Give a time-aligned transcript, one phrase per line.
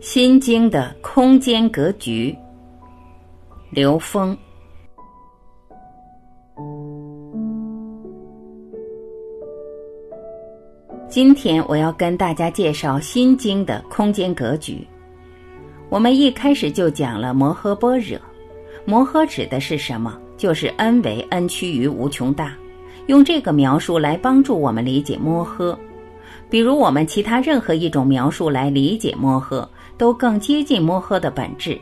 [0.00, 2.34] 心经的空间格局，
[3.68, 4.34] 刘峰。
[11.06, 14.86] 今天我要跟大家介绍《心经》的空间格局。
[15.90, 18.18] 我们一开始就讲了摩诃般若，
[18.86, 20.18] 摩诃指的是什么？
[20.38, 22.56] 就是 n 为 n 趋于无穷大，
[23.08, 25.76] 用这个描述来帮助我们理解摩诃。
[26.48, 29.68] 比如我们其他任何一种描述来理解摩诃，
[30.00, 31.78] 都更接近摩诃的本质。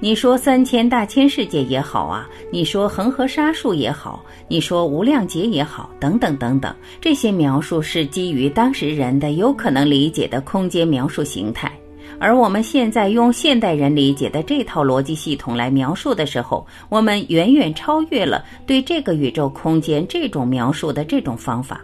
[0.00, 11.70] 你说三千大千世界也好啊，你说恒河沙数也好，你说无量劫也好，等等等等，这些描述是基于当时人的有可能理解的空间描述形态。
[12.18, 21.80] 而我们现在用现代人理解的这套逻辑系统来描述的时候，我们远远超越了对这个宇宙空间这种描述的这种方法。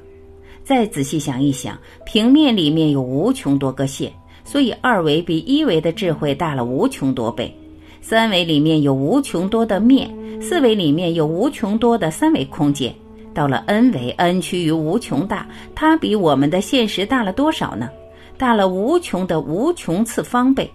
[0.64, 4.12] 再仔细想一想，平面里面有无穷多个线，
[4.50, 7.56] 所以二维比一维的智慧大了无穷多倍。
[8.00, 10.10] 三维里面有无穷多的面，
[10.42, 12.92] 四维里面有无穷多的三维空间。
[13.32, 17.88] 到了 n 维，n 趋于无穷大，它比我们的现实大了多少呢？
[18.36, 20.68] 大了无穷的无穷次方倍。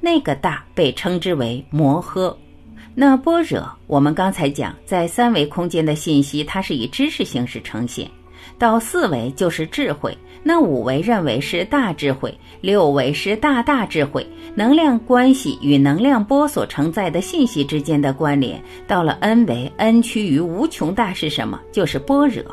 [0.00, 2.34] 那个大被称之为摩诃。
[2.96, 8.10] 那般若，我们刚才讲，在三维空间的信息，它是以知识形式呈现。
[8.60, 14.24] 到四维就是智慧，那五维认为是大智慧，六维是大大智慧。
[14.54, 21.58] 能量关系与能量波所承载的信息之间的关联，到了 n 维，n 趋于无穷大是什么？
[21.72, 22.44] 就是般若。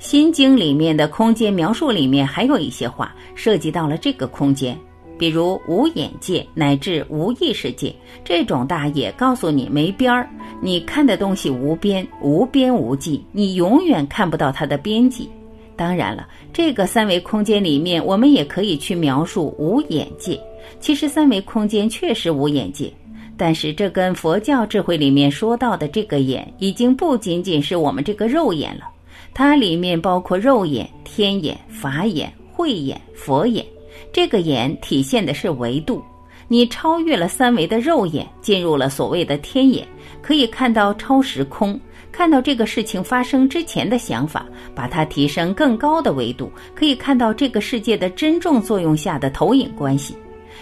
[0.00, 4.76] 心经里面的空间描述里面还有一些话涉及到了这个空间。
[5.18, 10.28] 比如无眼界乃至无意识界，这种大也告诉你没边儿，
[10.60, 15.28] 你看的东西无边，无边无际，你永远看不到它的边际。
[15.76, 20.38] 当然了，这个三维空间里面，我们也可以去描述无眼界。
[20.80, 22.92] 其实三维空间确实无眼界，
[23.36, 28.88] 但是这跟佛教智慧里面说到的这个眼，已经不仅仅是我们这个肉眼了，
[29.34, 33.64] 它里面包括肉眼、天眼、法眼、慧眼、佛眼。
[34.12, 36.04] 这个眼体现的是维度，
[36.46, 39.88] 你超越了三维的肉眼，进入了所谓的天眼，
[40.20, 41.80] 可以看到超时空，
[42.12, 50.14] 看到这个事情发生之前的想法，把它提升更高的维度，可以看到这个世界的真正作用下的投影关系。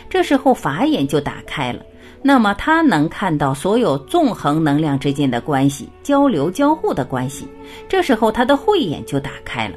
[0.09, 1.83] 这时候法眼就打开了，
[2.23, 7.49] 那么它能看到所有纵横能量之间的关系、交流交互的关系。
[7.89, 9.75] 这时候它的慧眼就打开了，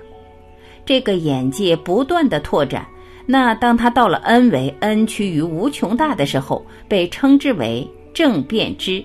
[0.85, 2.85] 这个眼界不断的拓展。
[3.25, 9.03] 那当它到了 n 为 n 趋于无穷大的时候，被称之为正变知。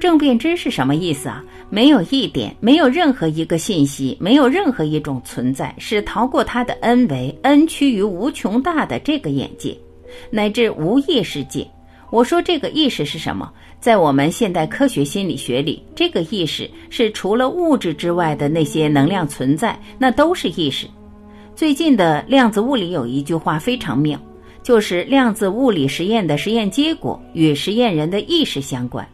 [0.00, 1.44] 正变知是什么意思啊？
[1.70, 9.76] 没有一点，没有任何一个信息，没有任何一种存在是逃过它的 n 为 n 趋于无穷大的这个眼界，
[10.28, 11.66] 乃至无意识界。
[12.10, 13.50] 我说这个意识是什么？
[13.80, 20.86] 在我们现代科学心理学里，这个意识是除了物质之外的那些能量存在，那都是意识。
[21.54, 24.18] 最近的量子物理有一句话非常妙，
[24.62, 29.06] 就是量子物理实验的实验结果与实验人的意识相关。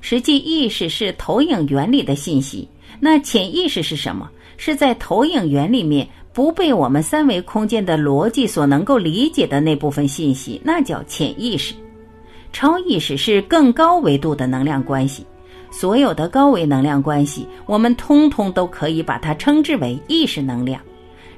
[0.00, 2.66] 实际意识是投影原理的信息，
[3.00, 4.30] 那潜意识是什么？
[4.56, 11.74] 是在投影源里面不被我们三维空间的逻辑所能够理解的那部分信息，那叫潜意识。
[12.52, 15.24] 超意识是更高维度的能量关系，
[15.70, 20.80] 所有的高维能量关系，我们通通都可以把它称之为意识能量。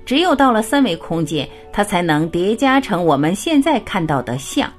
[0.04, 4.70] 只有到了三维空间，它才能叠加成我们现在看到的像。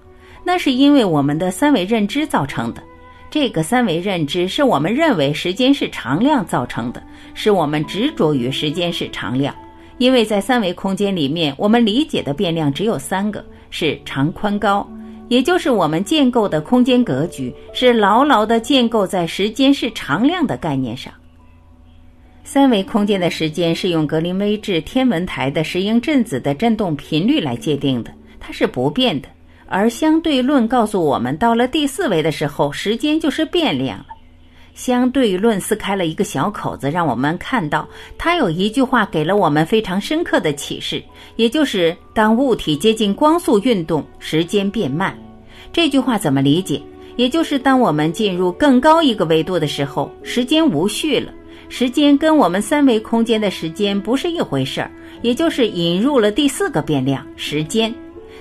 [0.43, 2.83] 那是因为我们的三维认知造成的。
[3.29, 7.01] 这个三维认知是我们认为时间是常量造成的，
[7.33, 9.55] 是我们执着于时间是常量。
[9.97, 14.87] 因为在三维空间里面，我们理解的变量只有三个，是长、宽、高，
[15.29, 21.11] 也就是我们建构的空间格局是牢牢地建构在时间是常量的概念上。
[22.45, 29.29] 三维空间的时间是用格林威治天文台的石英振子的振动频率来界定的，它是不变的。
[29.65, 34.07] 而相对论告诉我们，到了第四维的时候，时间就是变量了。
[34.75, 37.87] 相对论撕开了一个小口子，让我们看到，
[38.17, 41.01] 它有一句话给了我们非常深刻的启示，
[41.37, 45.17] 也就是当物体接近光速运动，时间变慢。
[45.71, 46.81] 这句话怎么理解？
[47.15, 51.31] 也就是当我们进入更高一个维度的时候，时间无序了。
[51.75, 54.91] 时间跟我们三维空间的时间不是一回事儿，
[55.23, 57.91] 也就是引入了第四个变量——时间。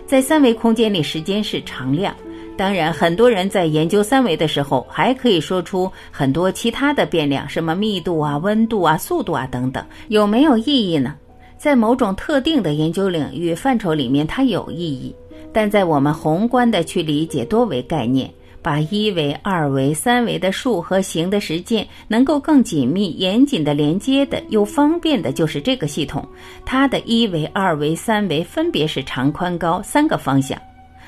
[0.05, 2.14] 在三维空间里，时间是常量。
[2.58, 11.14] 当然，很多人在研究三维的时候，还可以说出很多其他的变量，什么密度啊、温度啊、速度啊等等，有没有意义呢？
[11.56, 15.14] 在某种特定的研究领域范畴里面，它有意义。
[15.55, 18.31] 但在我们宏观的去理解多维概念，
[18.62, 26.26] 把一维、二维、三维的数和形的实践能够更紧密、严谨的连接的又方便的，就是这个系统。
[26.64, 30.56] 它的一维、二维、三维分别是长、宽、高三个方向。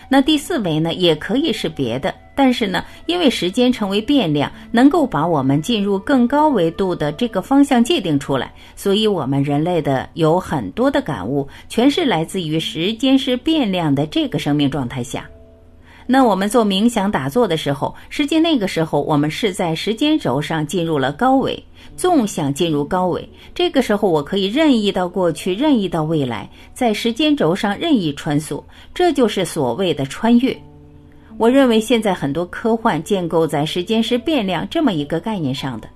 [0.06, 2.14] 那第四维呢，也可以是别的。
[2.36, 15.24] 但是呢，因为时间成为变量，能够把我们进入更高维度的这个方向界定出来，所以我们人类的有很多的感悟，全是来自于时间是变量的这个生命状态下。
[16.06, 21.64] 那我们做冥想打坐的时候，实际那个时候我们是在时间轴上进入了高维，
[21.96, 23.26] 纵向进入高维。
[23.54, 28.62] 这个时候我可以任意到过去，任意到未来，在时间轴上任意穿梭，
[28.92, 30.54] 这就是所谓的穿越。
[31.38, 35.88] 我认为现在很多科幻建构在时间是变量这么一个概念上的，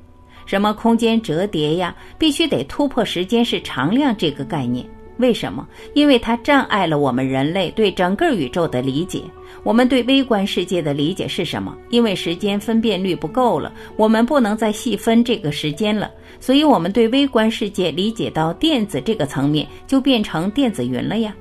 [0.47, 4.85] 什么空间折叠呀，必须得突破时间是常量这个概念。
[5.19, 5.67] 为什么？
[5.95, 9.21] 因为它障碍了我们人类对整个宇宙的理解。
[9.63, 11.77] 我们对微观世界的理解是什么？
[11.91, 16.11] 因为时间分辨率不够了，我们不能再细分这个时间了，
[16.41, 21.35] 所以我们对微观世界理解到电子这个层面，就变成电子云了呀。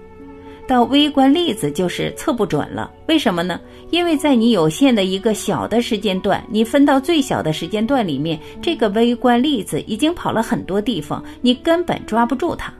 [0.67, 3.57] 到微观粒子就是测不准了，为什么呢？
[3.89, 12.73] 因为在你有限的一个小的时间段，你分到最小的时间段里面，这个微观粒子已经跑了很多地方，你根本抓不住它。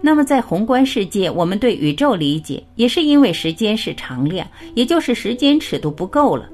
[0.00, 6.48] 那么在宏观世界，我们对宇宙理解也是因为时间是常量，也就是时间尺度不够了，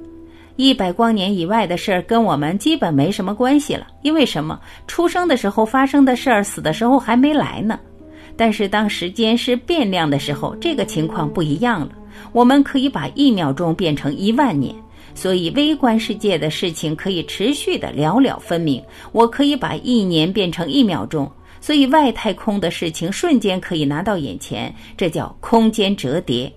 [0.57, 3.87] 一百光年以外的事儿跟我们基本没什么关系了。
[4.03, 4.59] 因为什么？
[4.87, 7.79] 出生的时候发生的事儿，死的时候还没来呢。
[8.37, 11.91] 但是当时间是变量的时候，这个情况不一样了。
[12.33, 14.75] 我们可以把一秒钟变成一万年，
[15.15, 18.83] 所以微观世界的事情可以持续的了了分明。
[19.13, 21.31] 我可以把一年变成一秒钟，
[21.63, 26.53] 所以外太空的事情瞬间可以拿到眼前，这叫空间折叠，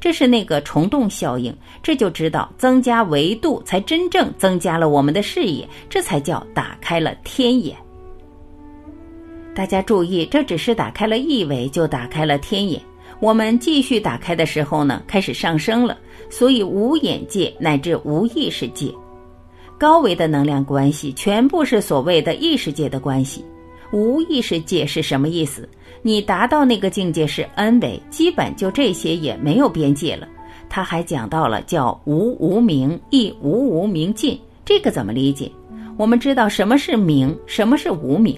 [0.00, 1.54] 这是那个虫洞效应。
[1.82, 7.76] 这就知道增加维度才真正增加了我们的视野，这才叫打开了天眼。
[9.54, 12.80] 大家注意，这只是打开了一维，就打开了天眼。
[13.20, 15.98] 我们继续打开的时候呢，开始上升了。
[16.30, 18.90] 所以无眼界乃至无意识界，
[19.78, 23.44] 高维的能量关系全部是所谓的意识界的关系。
[23.92, 25.68] 无意识界是什么意思？
[26.02, 30.28] 你达到那个境界是 N 维，基本就这些也没有边界了。
[30.68, 34.38] 他还讲到了叫无无明，亦无无明尽。
[34.64, 35.50] 这个怎么理解？
[35.96, 38.36] 我们知道什么是明，什么是无明。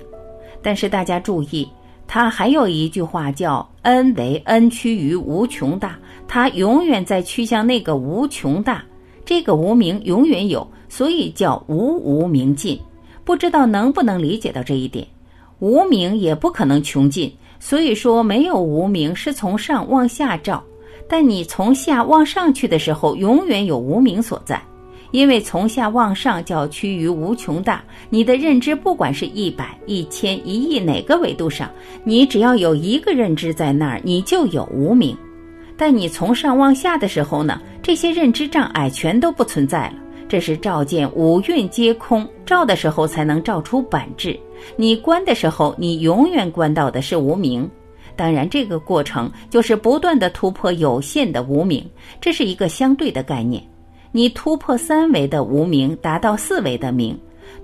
[0.63, 1.69] 但是大家注意，
[2.07, 5.99] 他还有一句话叫 “n 为 n 趋于无穷大”，
[6.29, 8.85] 它永远在趋向那个无穷大，
[9.25, 12.79] 这个无名永远有，所以叫无无明尽。
[13.25, 15.07] 不知道能不能理解到这一点？
[15.61, 20.63] 无名也不可能穷尽，所以说没有无名是从上往下照，
[21.09, 24.61] 但你从下往上去的时候，永远有无名所在。
[25.11, 31.71] 因为从下往上叫趋于无穷大，你的认知不管是一百、一千、一亿哪个维度上，
[32.05, 35.17] 你只要有一个认知在那儿，你就有无名。
[35.79, 39.95] 但你从上往下的时候呢，这些认知障碍全都不存在了。
[40.29, 44.39] 这是照见五蕴皆空，照的时候才能照出本质。
[44.77, 47.69] 你观的时候，你永远观到的是无名。
[48.15, 51.89] 当然，这个过程就是不断的突破有限的无名，
[52.21, 53.63] 这是一个相对的概念。
[54.11, 57.15] 你突破三维的无名，达到四维的明；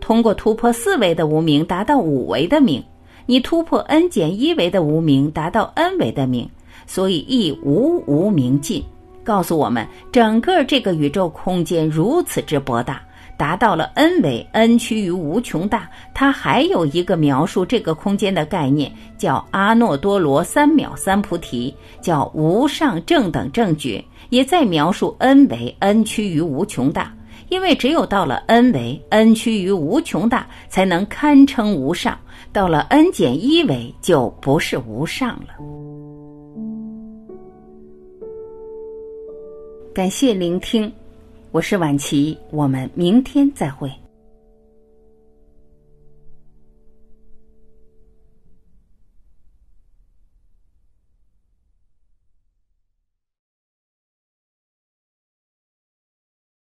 [0.00, 2.80] 通过突破四维的无名，达到五维的明；
[3.26, 6.48] 你突破 n 减一维的无名，达到 n 维的明。
[6.86, 8.84] 所以亦无无明尽，
[9.24, 13.00] 告诉我们整个这个宇宙空间如此之博大，
[13.36, 15.88] 达到了 n 维 n 趋于无穷大。
[16.12, 24.04] 它还有一个描述这个空间的概念，叫阿耨多罗三藐三菩提，叫无上正等正觉。
[24.28, 27.14] 也在描述 n 维 n 趋于无穷大，
[27.48, 32.14] 因为只有到了 n 维 n 趋于无穷大，才能堪称无上；
[32.52, 35.83] 到了 n 减一维，就不是无上了。
[39.94, 40.92] 感谢聆听，
[41.52, 43.88] 我是晚琪，我们明天再会。